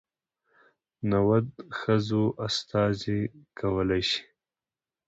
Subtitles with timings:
[1.09, 1.45] نود
[1.79, 3.19] ښځو استازي
[3.59, 4.21] کولى شي.